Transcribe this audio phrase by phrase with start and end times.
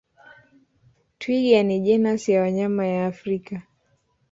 [1.19, 3.61] Twiga ni jenasi ya wanyama ya Afrika